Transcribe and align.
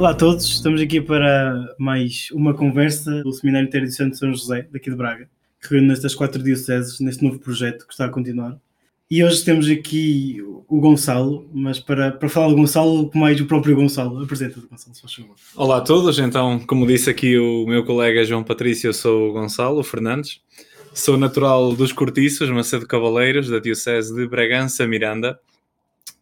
Olá 0.00 0.12
a 0.12 0.14
todos, 0.14 0.46
estamos 0.46 0.80
aqui 0.80 0.98
para 0.98 1.74
mais 1.78 2.28
uma 2.32 2.54
conversa 2.54 3.22
do 3.22 3.30
Seminário 3.34 3.68
Interdicional 3.68 4.10
de 4.10 4.16
São 4.16 4.32
José, 4.32 4.66
daqui 4.72 4.88
de 4.88 4.96
Braga, 4.96 5.28
que 5.60 5.74
reúne 5.74 5.92
estas 5.92 6.14
quatro 6.14 6.42
dioceses 6.42 6.98
neste 7.00 7.22
novo 7.22 7.38
projeto 7.38 7.86
que 7.86 7.92
está 7.92 8.06
a 8.06 8.08
continuar. 8.08 8.56
E 9.10 9.22
hoje 9.22 9.44
temos 9.44 9.68
aqui 9.68 10.42
o 10.66 10.80
Gonçalo, 10.80 11.46
mas 11.52 11.78
para, 11.78 12.12
para 12.12 12.30
falar 12.30 12.48
do 12.48 12.56
Gonçalo, 12.56 13.10
mais 13.14 13.38
o 13.42 13.44
próprio 13.44 13.76
Gonçalo. 13.76 14.22
Apresenta-te, 14.22 14.66
Gonçalo, 14.66 14.94
se 14.94 15.02
faz 15.02 15.12
favor. 15.12 15.36
Olá 15.54 15.76
a 15.76 15.80
todos, 15.82 16.18
então, 16.18 16.58
como 16.60 16.86
disse 16.86 17.10
aqui 17.10 17.38
o 17.38 17.66
meu 17.66 17.84
colega 17.84 18.24
João 18.24 18.42
Patrício, 18.42 18.88
eu 18.88 18.94
sou 18.94 19.28
o 19.28 19.32
Gonçalo 19.34 19.82
Fernandes, 19.82 20.40
sou 20.94 21.18
natural 21.18 21.74
dos 21.76 21.92
Cortiços, 21.92 22.48
Macedo 22.48 22.86
Cavaleiros, 22.86 23.50
da 23.50 23.58
Diocese 23.58 24.14
de 24.14 24.26
Bragança, 24.26 24.86
Miranda. 24.86 25.38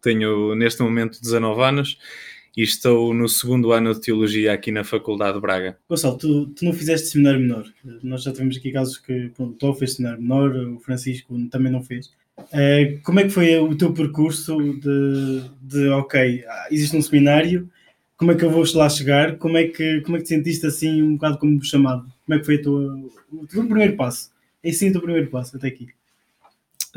Tenho 0.02 0.56
neste 0.56 0.82
momento 0.82 1.20
19 1.20 1.62
anos 1.62 1.96
e 2.56 2.62
estou 2.62 3.14
no 3.14 3.28
segundo 3.28 3.72
ano 3.72 3.94
de 3.94 4.00
Teologia 4.00 4.52
aqui 4.52 4.70
na 4.70 4.84
Faculdade 4.84 5.34
de 5.34 5.40
Braga. 5.40 5.78
Gonçalo, 5.88 6.18
tu, 6.18 6.46
tu 6.46 6.64
não 6.64 6.72
fizeste 6.72 7.08
seminário 7.08 7.40
menor. 7.40 7.64
Nós 8.02 8.22
já 8.22 8.32
tivemos 8.32 8.56
aqui 8.56 8.72
casos 8.72 8.98
que 8.98 9.30
pronto, 9.36 9.52
o 9.52 9.54
Tó 9.54 9.74
fez 9.74 9.94
seminário 9.94 10.22
menor, 10.22 10.56
o 10.56 10.78
Francisco 10.80 11.38
também 11.48 11.72
não 11.72 11.82
fez. 11.82 12.06
Uh, 12.38 13.00
como 13.02 13.20
é 13.20 13.24
que 13.24 13.30
foi 13.30 13.56
o 13.58 13.74
teu 13.76 13.92
percurso 13.92 14.56
de, 14.80 15.42
de 15.60 15.88
ok, 15.88 16.44
existe 16.70 16.96
um 16.96 17.02
seminário, 17.02 17.68
como 18.18 18.32
é 18.32 18.34
que 18.34 18.44
eu 18.44 18.50
vou 18.50 18.64
lá 18.74 18.88
chegar? 18.88 19.36
Como 19.36 19.56
é 19.56 19.68
que, 19.68 20.00
como 20.00 20.16
é 20.16 20.18
que 20.18 20.24
te 20.24 20.30
sentiste 20.30 20.66
assim, 20.66 21.00
um 21.00 21.14
bocado 21.14 21.38
como 21.38 21.64
chamado? 21.64 22.04
Como 22.26 22.36
é 22.36 22.40
que 22.40 22.44
foi 22.44 22.56
a 22.56 22.62
tua, 22.62 23.00
o 23.32 23.46
teu 23.46 23.64
primeiro 23.64 23.96
passo? 23.96 24.32
É 24.62 24.72
sim 24.72 24.88
o 24.88 24.92
teu 24.92 25.00
primeiro 25.00 25.28
passo 25.30 25.56
até 25.56 25.68
aqui. 25.68 25.88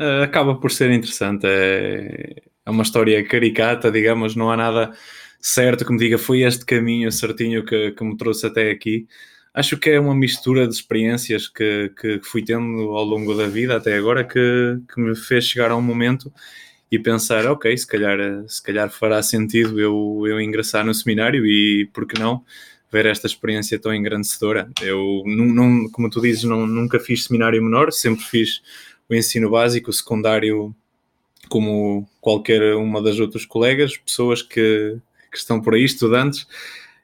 Uh, 0.00 0.24
acaba 0.24 0.56
por 0.56 0.72
ser 0.72 0.90
interessante. 0.90 1.46
É, 1.46 2.42
é 2.66 2.70
uma 2.70 2.82
história 2.82 3.24
caricata, 3.24 3.88
digamos, 3.90 4.34
não 4.34 4.50
há 4.50 4.56
nada 4.56 4.92
certo 5.42 5.84
que 5.84 5.92
me 5.92 5.98
diga 5.98 6.16
foi 6.16 6.42
este 6.42 6.64
caminho 6.64 7.10
certinho 7.10 7.64
que, 7.64 7.90
que 7.90 8.04
me 8.04 8.16
trouxe 8.16 8.46
até 8.46 8.70
aqui. 8.70 9.06
Acho 9.52 9.76
que 9.76 9.90
é 9.90 10.00
uma 10.00 10.14
mistura 10.14 10.66
de 10.66 10.74
experiências 10.74 11.48
que, 11.48 11.92
que 12.00 12.20
fui 12.22 12.42
tendo 12.42 12.96
ao 12.96 13.04
longo 13.04 13.34
da 13.34 13.46
vida 13.46 13.76
até 13.76 13.96
agora 13.96 14.24
que, 14.24 14.78
que 14.94 15.00
me 15.00 15.14
fez 15.14 15.44
chegar 15.44 15.72
a 15.72 15.76
um 15.76 15.82
momento 15.82 16.32
e 16.90 16.98
pensar, 16.98 17.46
ok, 17.46 17.76
se 17.76 17.86
calhar, 17.86 18.18
se 18.46 18.62
calhar 18.62 18.90
fará 18.90 19.22
sentido 19.22 19.80
eu, 19.80 20.22
eu 20.26 20.40
ingressar 20.40 20.84
no 20.86 20.94
seminário 20.94 21.44
e, 21.44 21.86
por 21.92 22.06
que 22.06 22.18
não, 22.18 22.44
ver 22.90 23.06
esta 23.06 23.26
experiência 23.26 23.78
tão 23.78 23.94
engrandecedora. 23.94 24.70
Eu, 24.80 25.22
não, 25.26 25.46
não, 25.46 25.90
como 25.90 26.08
tu 26.10 26.20
dizes, 26.20 26.44
nunca 26.44 27.00
fiz 27.00 27.24
seminário 27.24 27.62
menor, 27.62 27.92
sempre 27.92 28.24
fiz 28.24 28.62
o 29.08 29.14
ensino 29.14 29.50
básico, 29.50 29.90
o 29.90 29.92
secundário, 29.92 30.74
como 31.48 32.06
qualquer 32.20 32.74
uma 32.76 33.02
das 33.02 33.18
outras 33.18 33.46
colegas, 33.46 33.96
pessoas 33.96 34.42
que, 34.42 34.98
que 35.32 35.38
estão 35.38 35.60
por 35.60 35.74
aí, 35.74 35.82
estudantes, 35.82 36.46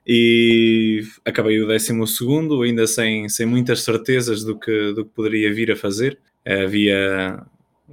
e 0.06 1.02
acabei 1.24 1.60
o 1.60 1.66
décimo 1.66 2.06
segundo, 2.06 2.62
ainda 2.62 2.86
sem, 2.86 3.28
sem 3.28 3.44
muitas 3.44 3.82
certezas 3.82 4.44
do 4.44 4.58
que, 4.58 4.92
do 4.92 5.04
que 5.04 5.10
poderia 5.10 5.52
vir 5.52 5.72
a 5.72 5.76
fazer. 5.76 6.18
Havia 6.46 7.44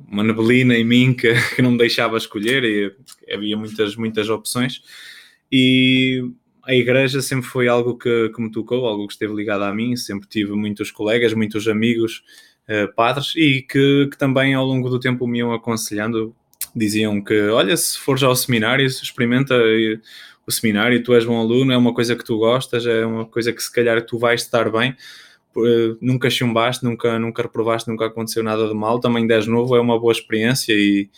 uma 0.08 0.24
neblina 0.24 0.76
em 0.76 0.84
mim 0.84 1.14
que, 1.14 1.34
que 1.56 1.62
não 1.62 1.72
me 1.72 1.78
deixava 1.78 2.18
escolher 2.18 2.64
e 2.64 2.96
havia 3.34 3.58
muitas, 3.58 3.96
muitas 3.96 4.30
opções. 4.30 4.82
E 5.52 6.24
a 6.64 6.74
igreja 6.74 7.22
sempre 7.22 7.48
foi 7.48 7.68
algo 7.68 7.98
que, 7.98 8.30
que 8.30 8.42
me 8.42 8.52
tocou, 8.52 8.86
algo 8.86 9.08
que 9.08 9.14
esteve 9.14 9.34
ligado 9.34 9.64
a 9.64 9.74
mim. 9.74 9.98
Sempre 9.98 10.28
tive 10.30 10.54
muitos 10.54 10.92
colegas, 10.92 11.34
muitos 11.34 11.68
amigos, 11.68 12.24
eh, 12.68 12.88
padres, 12.88 13.34
e 13.36 13.62
que, 13.62 14.08
que 14.10 14.18
também 14.18 14.54
ao 14.54 14.66
longo 14.66 14.90
do 14.90 15.00
tempo 15.00 15.28
me 15.28 15.40
iam 15.40 15.54
aconselhando 15.54 16.36
diziam 16.76 17.22
que, 17.22 17.48
olha, 17.50 17.76
se 17.78 17.98
fores 17.98 18.22
ao 18.24 18.36
seminário, 18.36 18.86
experimenta 18.86 19.56
o 20.46 20.52
seminário, 20.52 21.02
tu 21.04 21.14
és 21.14 21.26
bom 21.26 21.40
aluno, 21.40 21.72
é 21.72 21.78
uma 21.78 21.94
coisa 21.94 22.16
que 22.16 22.24
tu 22.24 22.38
gostas, 22.38 22.86
é 22.86 23.06
uma 23.06 23.26
coisa 23.26 23.54
que 23.54 23.62
se 23.62 23.72
calhar 23.72 24.02
tu 24.06 24.18
vais 24.18 24.42
estar 24.42 24.70
bem, 24.72 24.96
nunca 26.02 26.30
chumbaste, 26.30 26.84
nunca, 26.84 27.18
nunca 27.18 27.44
reprovaste, 27.44 27.90
nunca 27.90 28.06
aconteceu 28.06 28.44
nada 28.44 28.68
de 28.68 28.74
mal, 28.74 29.00
também 29.00 29.30
és 29.32 29.48
novo, 29.48 29.76
é 29.76 29.80
uma 29.80 30.00
boa 30.00 30.12
experiência 30.12 30.74
e, 30.74 31.10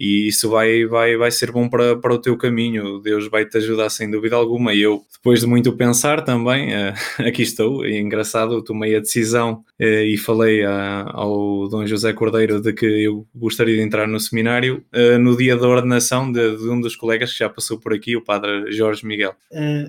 e 0.00 0.28
isso 0.28 0.48
vai, 0.48 0.86
vai, 0.86 1.14
vai 1.14 1.30
ser 1.30 1.52
bom 1.52 1.68
para, 1.68 1.94
para 1.94 2.14
o 2.14 2.18
teu 2.18 2.34
caminho. 2.34 3.00
Deus 3.00 3.28
vai 3.28 3.44
te 3.44 3.58
ajudar 3.58 3.90
sem 3.90 4.10
dúvida 4.10 4.34
alguma. 4.34 4.72
E 4.72 4.80
eu, 4.80 5.04
depois 5.12 5.40
de 5.40 5.46
muito 5.46 5.76
pensar 5.76 6.24
também, 6.24 6.70
uh, 6.70 6.94
aqui 7.28 7.42
estou. 7.42 7.84
E 7.84 8.00
engraçado, 8.00 8.64
tomei 8.64 8.96
a 8.96 9.00
decisão 9.00 9.62
uh, 9.78 9.84
e 9.84 10.16
falei 10.16 10.64
uh, 10.64 11.04
ao 11.08 11.68
Dom 11.68 11.86
José 11.86 12.14
Cordeiro 12.14 12.62
de 12.62 12.72
que 12.72 12.86
eu 12.86 13.26
gostaria 13.34 13.76
de 13.76 13.82
entrar 13.82 14.08
no 14.08 14.18
seminário 14.18 14.82
no 15.20 15.36
dia 15.36 15.56
da 15.56 15.68
ordenação 15.68 16.30
de, 16.30 16.56
de, 16.56 16.68
um 16.68 16.80
dos 16.80 16.96
colegas 16.96 17.32
que 17.32 17.38
já 17.38 17.48
passou 17.48 17.78
por 17.78 17.92
aqui, 17.92 18.16
o 18.16 18.24
Padre 18.24 18.72
Jorge 18.72 19.04
Miguel. 19.04 19.34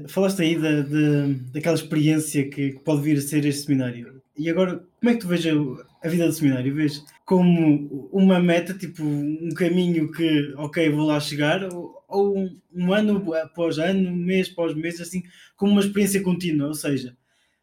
falaste 0.07 0.41
aí 0.41 0.55
de, 0.55 1.35
daquela 1.53 1.75
experiência 1.75 2.43
que, 2.49 2.71
que 2.71 2.79
pode 2.79 3.01
vir 3.01 3.17
a 3.17 3.21
ser 3.21 3.45
este 3.45 3.65
seminário. 3.65 4.21
E 4.37 4.49
agora, 4.49 4.81
como 4.99 5.09
é 5.09 5.13
que 5.13 5.19
tu 5.19 5.27
vês 5.27 5.41
a 6.01 6.07
vida 6.07 6.27
do 6.27 6.33
seminário? 6.33 6.73
Vês 6.73 7.03
como 7.25 8.09
uma 8.11 8.39
meta, 8.39 8.73
tipo 8.73 9.03
um 9.03 9.49
caminho 9.55 10.11
que, 10.11 10.53
ok, 10.57 10.89
vou 10.89 11.05
lá 11.05 11.19
chegar, 11.19 11.63
ou, 11.73 12.03
ou 12.07 12.49
um 12.73 12.93
ano 12.93 13.33
após 13.35 13.77
ano, 13.77 14.11
mês 14.15 14.49
após 14.51 14.75
mês, 14.75 14.99
assim, 14.99 15.23
como 15.55 15.71
uma 15.73 15.81
experiência 15.81 16.21
contínua, 16.21 16.67
ou 16.67 16.73
seja, 16.73 17.15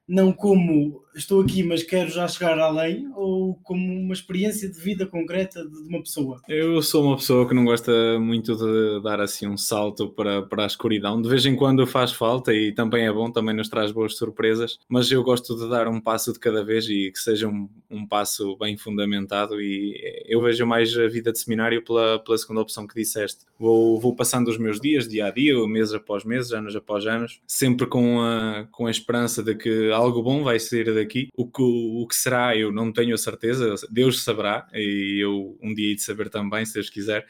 não 0.08 0.32
como 0.32 1.04
estou 1.14 1.42
aqui, 1.42 1.62
mas 1.62 1.82
quero 1.82 2.08
já 2.08 2.26
chegar 2.26 2.58
além, 2.58 3.10
ou 3.14 3.54
como 3.62 4.00
uma 4.00 4.14
experiência 4.14 4.68
de 4.68 4.80
vida 4.80 5.04
concreta 5.04 5.62
de 5.68 5.88
uma 5.88 6.00
pessoa? 6.00 6.40
Eu 6.48 6.80
sou 6.80 7.04
uma 7.04 7.16
pessoa 7.16 7.46
que 7.46 7.54
não 7.54 7.64
gosta 7.64 8.18
muito 8.18 8.56
de 8.56 9.02
dar 9.02 9.20
assim 9.20 9.46
um 9.46 9.56
salto 9.56 10.08
para, 10.08 10.42
para 10.42 10.64
a 10.64 10.66
escuridão. 10.66 11.20
De 11.20 11.28
vez 11.28 11.44
em 11.44 11.54
quando 11.54 11.86
faz 11.86 12.12
falta 12.12 12.54
e 12.54 12.72
também 12.72 13.06
é 13.06 13.12
bom, 13.12 13.30
também 13.30 13.54
nos 13.54 13.68
traz 13.68 13.92
boas 13.92 14.16
surpresas, 14.16 14.78
mas 14.88 15.10
eu 15.10 15.22
gosto 15.22 15.56
de 15.56 15.68
dar 15.68 15.88
um 15.88 16.00
passo 16.00 16.32
de 16.32 16.38
cada 16.38 16.64
vez 16.64 16.88
e 16.88 17.10
que 17.10 17.18
seja 17.18 17.48
um, 17.48 17.68
um 17.90 18.06
passo 18.06 18.56
bem 18.56 18.76
fundamentado. 18.76 19.60
E 19.60 20.24
eu 20.26 20.40
vejo 20.40 20.64
mais 20.66 20.96
a 20.96 21.06
vida 21.08 21.32
de 21.32 21.38
seminário 21.38 21.84
pela, 21.84 22.18
pela 22.18 22.38
segunda 22.38 22.60
opção 22.60 22.86
que 22.86 22.94
disseste. 22.94 23.44
Vou, 23.58 24.00
vou 24.00 24.14
passando 24.14 24.48
os 24.48 24.56
meus 24.56 24.80
dias, 24.80 25.08
dia 25.08 25.26
a 25.26 25.30
dia, 25.30 25.54
mês 25.66 25.92
após 25.92 26.24
mês, 26.24 26.52
anos 26.52 26.76
após 26.76 27.04
anos, 27.06 27.40
sempre 27.46 27.86
com 27.86 28.20
a, 28.20 28.68
com 28.70 28.86
a 28.86 28.90
esperança 28.90 29.42
de 29.42 29.54
que 29.56 29.90
algo 29.90 30.22
bom 30.22 30.44
vai 30.44 30.60
sair 30.60 30.94
daqui 30.94 31.08
aqui. 31.08 31.28
O 31.36 31.50
que, 31.50 31.62
o 31.62 32.06
que 32.06 32.14
será, 32.14 32.56
eu 32.56 32.70
não 32.70 32.92
tenho 32.92 33.14
a 33.14 33.18
certeza, 33.18 33.74
Deus 33.90 34.22
saberá, 34.22 34.68
e 34.72 35.18
eu 35.22 35.58
um 35.62 35.74
dia 35.74 35.88
hei 35.88 35.94
de 35.96 36.02
saber 36.02 36.28
também, 36.28 36.64
se 36.64 36.74
Deus 36.74 36.90
quiser. 36.90 37.26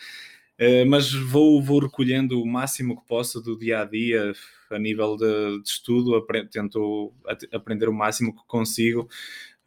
Uh, 0.60 0.84
mas 0.88 1.12
vou, 1.12 1.62
vou 1.62 1.78
recolhendo 1.78 2.42
o 2.42 2.46
máximo 2.46 3.00
que 3.00 3.06
posso 3.06 3.40
do 3.40 3.56
dia 3.56 3.80
a 3.80 3.84
dia, 3.84 4.32
a 4.70 4.78
nível 4.78 5.16
de, 5.16 5.62
de 5.62 5.68
estudo, 5.68 6.26
tento 6.50 7.12
aprender 7.52 7.88
o 7.88 7.92
máximo 7.92 8.34
que 8.34 8.42
consigo. 8.46 9.08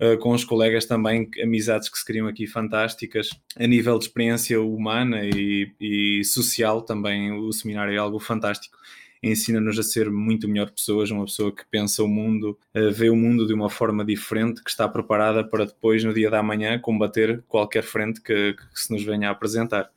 Uh, 0.02 0.18
com 0.18 0.32
os 0.32 0.44
colegas 0.44 0.86
também, 0.86 1.30
amizades 1.44 1.88
que 1.88 1.98
se 1.98 2.04
criam 2.04 2.28
aqui 2.28 2.48
fantásticas. 2.48 3.30
A 3.56 3.68
nível 3.68 4.00
de 4.00 4.06
experiência 4.06 4.60
humana 4.60 5.22
e, 5.24 5.72
e 5.80 6.24
social, 6.24 6.82
também 6.82 7.32
o 7.32 7.52
seminário 7.52 7.94
é 7.94 7.98
algo 7.98 8.20
fantástico 8.20 8.76
ensina-nos 9.24 9.78
a 9.78 9.84
ser 9.84 10.10
muito 10.10 10.48
melhor 10.48 10.72
pessoas, 10.72 11.12
uma 11.12 11.26
pessoa 11.26 11.54
que 11.54 11.64
pensa 11.70 12.04
o 12.04 12.08
mundo, 12.08 12.58
eh, 12.74 12.90
vê 12.90 13.10
o 13.10 13.16
mundo 13.16 13.46
de 13.46 13.54
uma 13.54 13.70
forma 13.70 14.04
diferente, 14.04 14.64
que 14.64 14.70
está 14.70 14.88
preparada 14.88 15.44
para 15.44 15.66
depois, 15.66 16.04
no 16.04 16.14
dia 16.14 16.30
da 16.30 16.42
manhã, 16.42 16.80
combater 16.80 17.44
qualquer 17.48 17.84
frente 17.84 18.20
que, 18.22 18.54
que 18.54 18.80
se 18.80 18.92
nos 18.92 19.04
venha 19.04 19.30
a 19.30 19.32
apresentar. 19.32 19.90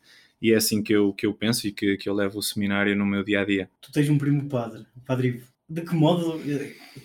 E 0.42 0.52
é 0.52 0.56
assim 0.56 0.82
que 0.82 0.92
eu, 0.92 1.12
que 1.14 1.24
eu 1.24 1.32
penso 1.32 1.66
e 1.66 1.72
que, 1.72 1.96
que 1.96 2.08
eu 2.08 2.14
levo 2.14 2.38
o 2.38 2.42
seminário 2.42 2.94
no 2.94 3.06
meu 3.06 3.24
dia 3.24 3.40
a 3.40 3.44
dia. 3.44 3.70
Tu 3.80 3.90
tens 3.90 4.10
um 4.10 4.18
primo 4.18 4.46
padre, 4.46 4.84
Padre 5.06 5.28
Ivo 5.28 5.53
de 5.68 5.82
que 5.82 5.94
modo, 5.94 6.40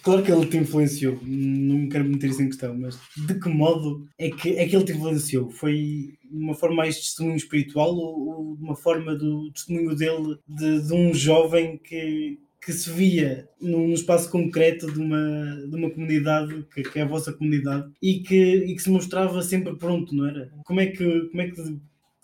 claro 0.04 0.22
que 0.22 0.32
ele 0.32 0.46
te 0.46 0.58
influenciou, 0.58 1.18
não 1.24 1.88
quero 1.88 2.06
meter 2.06 2.30
isso 2.30 2.42
em 2.42 2.48
questão, 2.50 2.78
mas 2.78 3.00
de 3.16 3.40
que 3.40 3.50
modo 3.50 4.06
é 4.18 4.30
que, 4.30 4.50
é 4.58 4.68
que 4.68 4.76
ele 4.76 4.86
te 4.86 4.92
influenciou? 4.92 5.50
Foi 5.50 6.18
uma 6.30 6.54
forma 6.54 6.78
mais 6.78 6.96
de 6.96 7.02
testemunho 7.02 7.38
espiritual 7.38 7.96
ou, 7.96 8.28
ou 8.28 8.54
uma 8.56 8.76
forma 8.76 9.16
do 9.16 9.52
testemunho 9.52 9.96
dele 9.96 10.38
de, 10.48 10.82
de 10.82 10.94
um 10.94 11.14
jovem 11.14 11.78
que, 11.78 12.38
que 12.62 12.74
se 12.74 12.92
via 12.92 13.48
num, 13.62 13.88
num, 13.88 13.94
espaço 13.94 14.30
concreto 14.30 14.92
de 14.92 15.00
uma, 15.00 15.68
de 15.68 15.76
uma 15.76 15.90
comunidade 15.90 16.66
que, 16.74 16.84
que, 16.84 17.00
é 17.00 17.04
a 17.04 17.08
vossa 17.08 17.32
comunidade 17.32 17.90
e 18.02 18.20
que, 18.20 18.36
e 18.36 18.76
que 18.76 18.82
se 18.82 18.90
mostrava 18.90 19.42
sempre 19.42 19.76
pronto, 19.78 20.14
não 20.14 20.28
era? 20.28 20.52
Como 20.66 20.82
é 20.82 20.88
que, 20.88 21.22
como 21.30 21.42
é 21.42 21.50
que 21.50 21.80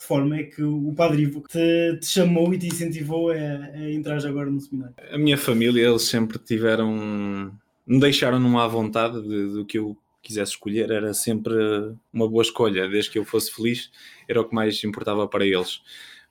forma 0.06 0.38
é 0.38 0.44
que 0.44 0.64
o 0.64 0.94
Padre 0.96 1.24
Ivo 1.24 1.44
te, 1.48 1.98
te 2.00 2.06
chamou 2.06 2.54
e 2.54 2.58
te 2.58 2.68
incentivou 2.68 3.32
a, 3.32 3.36
a 3.36 3.92
entrar 3.92 4.24
agora 4.26 4.50
no 4.50 4.60
seminário? 4.60 4.96
A 5.12 5.18
minha 5.18 5.38
família, 5.38 5.88
eles 5.88 6.04
sempre 6.04 6.38
tiveram, 6.38 7.52
me 7.86 8.00
deixaram 8.00 8.40
numa 8.40 8.68
vontade 8.68 9.22
do 9.22 9.66
que 9.66 9.78
eu 9.78 9.98
quisesse 10.22 10.52
escolher, 10.54 10.90
era 10.90 11.14
sempre 11.14 11.54
uma 12.12 12.28
boa 12.28 12.42
escolha, 12.42 12.88
desde 12.88 13.12
que 13.12 13.20
eu 13.20 13.26
fosse 13.26 13.52
feliz, 13.52 13.92
era 14.28 14.42
o 14.42 14.46
que 14.46 14.56
mais 14.56 14.84
importava 14.84 15.28
para 15.28 15.46
eles. 15.46 15.82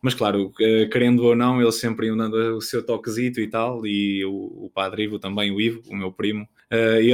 Mas 0.03 0.15
claro, 0.15 0.53
eh, 0.61 0.87
querendo 0.87 1.25
ou 1.25 1.35
não, 1.35 1.63
eles 1.63 1.77
sempre 1.77 2.09
iam 2.09 2.17
dando 2.17 2.37
o 2.57 2.61
seu 2.61 2.85
toquezito 2.85 3.41
e 3.41 3.49
tal, 3.49 3.87
e 3.87 4.25
o, 4.25 4.67
o 4.67 4.71
Padre 4.75 5.05
Ivo 5.05 5.19
também, 5.19 5.51
o 5.51 5.61
Ivo, 5.61 5.81
o 5.89 5.97
meu 5.97 6.13
primo, 6.13 6.47
ele, 6.71 7.13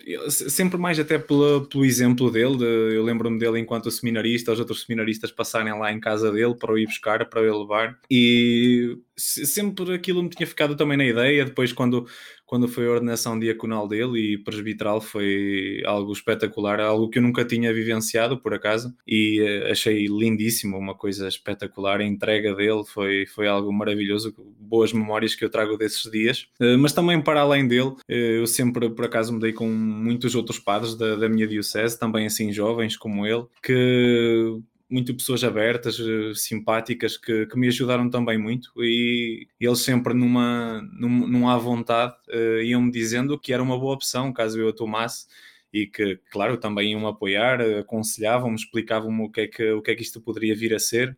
ele, 0.00 0.07
sempre 0.30 0.78
mais 0.78 0.98
até 0.98 1.18
pelo, 1.18 1.66
pelo 1.66 1.84
exemplo 1.84 2.30
dele, 2.30 2.56
de, 2.58 2.64
eu 2.94 3.02
lembro-me 3.02 3.38
dele 3.38 3.58
enquanto 3.58 3.90
seminarista, 3.90 4.52
os 4.52 4.58
outros 4.58 4.82
seminaristas 4.82 5.30
passarem 5.30 5.72
lá 5.78 5.92
em 5.92 6.00
casa 6.00 6.30
dele 6.32 6.54
para 6.54 6.72
o 6.72 6.78
ir 6.78 6.86
buscar, 6.86 7.28
para 7.28 7.40
o 7.40 7.60
levar, 7.60 7.98
e 8.10 8.98
sempre 9.18 9.94
aquilo 9.94 10.22
me 10.22 10.30
tinha 10.30 10.46
ficado 10.46 10.76
também 10.76 10.96
na 10.96 11.04
ideia, 11.04 11.44
depois 11.44 11.72
quando 11.72 12.06
quando 12.48 12.66
foi 12.66 12.86
a 12.86 12.92
ordenação 12.92 13.38
diaconal 13.38 13.86
dele 13.86 14.32
e 14.32 14.38
presbiteral 14.38 15.02
foi 15.02 15.82
algo 15.84 16.10
espetacular, 16.10 16.80
algo 16.80 17.10
que 17.10 17.18
eu 17.18 17.22
nunca 17.22 17.44
tinha 17.44 17.74
vivenciado 17.74 18.40
por 18.40 18.54
acaso 18.54 18.96
e 19.06 19.42
uh, 19.42 19.70
achei 19.70 20.06
lindíssimo, 20.06 20.78
uma 20.78 20.94
coisa 20.94 21.28
espetacular. 21.28 22.00
A 22.00 22.06
entrega 22.06 22.54
dele 22.54 22.84
foi, 22.86 23.26
foi 23.26 23.46
algo 23.46 23.70
maravilhoso, 23.70 24.34
boas 24.58 24.94
memórias 24.94 25.34
que 25.34 25.44
eu 25.44 25.50
trago 25.50 25.76
desses 25.76 26.10
dias. 26.10 26.48
Uh, 26.58 26.78
mas 26.78 26.94
também 26.94 27.20
para 27.20 27.42
além 27.42 27.68
dele, 27.68 27.90
uh, 27.90 28.02
eu 28.08 28.46
sempre 28.46 28.88
por 28.88 29.04
acaso 29.04 29.34
me 29.34 29.40
dei 29.40 29.52
com 29.52 29.68
muitos 29.68 30.34
outros 30.34 30.58
padres 30.58 30.94
da, 30.94 31.16
da 31.16 31.28
minha 31.28 31.46
diocese, 31.46 32.00
também 32.00 32.24
assim 32.24 32.50
jovens 32.50 32.96
como 32.96 33.26
ele, 33.26 33.44
que 33.62 34.58
muito 34.90 35.14
pessoas 35.14 35.44
abertas, 35.44 35.98
eh, 36.00 36.32
simpáticas, 36.34 37.16
que, 37.16 37.46
que, 37.46 37.58
me 37.58 37.68
ajudaram 37.68 38.08
também 38.08 38.38
muito. 38.38 38.72
E 38.78 39.46
eles 39.60 39.80
sempre 39.80 40.14
numa, 40.14 40.80
num, 40.98 41.28
num 41.28 41.58
vontade 41.58 42.14
uh, 42.28 42.62
iam-me 42.62 42.90
dizendo 42.90 43.38
que 43.38 43.52
era 43.52 43.62
uma 43.62 43.78
boa 43.78 43.94
opção 43.94 44.32
caso 44.32 44.58
eu 44.58 44.68
a 44.68 44.72
tomasse 44.72 45.26
e 45.72 45.86
que, 45.86 46.16
claro, 46.30 46.56
também 46.56 46.92
iam 46.92 47.06
apoiar, 47.06 47.60
aconselhavam-me, 47.80 48.56
explicavam-me 48.56 49.24
o 49.24 49.30
que, 49.30 49.40
é 49.42 49.46
que, 49.46 49.70
o 49.72 49.82
que 49.82 49.90
é 49.90 49.94
que 49.94 50.02
isto 50.02 50.20
poderia 50.20 50.54
vir 50.54 50.74
a 50.74 50.78
ser 50.78 51.16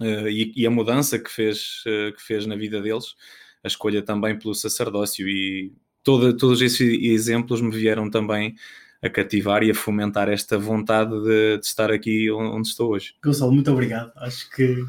uh, 0.00 0.28
e, 0.28 0.52
e, 0.56 0.66
a 0.66 0.70
mudança 0.70 1.18
que 1.18 1.30
fez, 1.30 1.84
uh, 1.86 2.12
que 2.14 2.22
fez 2.22 2.46
na 2.46 2.56
vida 2.56 2.80
deles, 2.82 3.14
a 3.62 3.68
escolha 3.68 4.02
também 4.02 4.38
pelo 4.38 4.54
sacerdócio. 4.54 5.28
E 5.28 5.72
todo, 6.02 6.36
todos 6.36 6.60
esses 6.62 6.80
exemplos 6.80 7.60
me 7.60 7.70
vieram 7.70 8.10
também 8.10 8.56
a 9.02 9.08
cativar 9.08 9.62
e 9.62 9.70
a 9.70 9.74
fomentar 9.74 10.28
esta 10.28 10.58
vontade 10.58 11.10
de, 11.22 11.58
de 11.58 11.66
estar 11.66 11.90
aqui 11.90 12.30
onde 12.30 12.68
estou 12.68 12.92
hoje. 12.92 13.14
Gonçalo, 13.24 13.52
muito 13.52 13.70
obrigado. 13.70 14.12
Acho 14.16 14.50
que, 14.50 14.84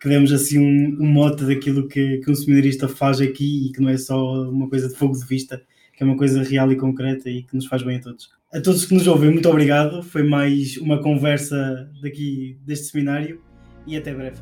que 0.00 0.08
demos 0.08 0.32
assim 0.32 0.58
um, 0.58 0.98
um 1.00 1.06
mote 1.06 1.44
daquilo 1.44 1.86
que, 1.86 2.18
que 2.18 2.30
um 2.30 2.34
seminarista 2.34 2.88
faz 2.88 3.20
aqui 3.20 3.66
e 3.68 3.72
que 3.72 3.80
não 3.80 3.88
é 3.88 3.96
só 3.96 4.48
uma 4.48 4.68
coisa 4.68 4.88
de 4.88 4.94
fogo 4.94 5.16
de 5.16 5.24
vista, 5.24 5.62
que 5.96 6.02
é 6.02 6.06
uma 6.06 6.16
coisa 6.16 6.42
real 6.42 6.72
e 6.72 6.76
concreta 6.76 7.30
e 7.30 7.42
que 7.44 7.54
nos 7.54 7.66
faz 7.66 7.82
bem 7.82 7.96
a 7.98 8.00
todos. 8.00 8.30
A 8.52 8.60
todos 8.60 8.84
que 8.84 8.94
nos 8.94 9.06
ouvem, 9.06 9.30
muito 9.30 9.48
obrigado. 9.48 10.02
Foi 10.02 10.22
mais 10.22 10.76
uma 10.76 11.00
conversa 11.00 11.90
daqui 12.02 12.58
deste 12.66 12.86
seminário 12.86 13.40
e 13.86 13.96
até 13.96 14.12
breve. 14.12 14.40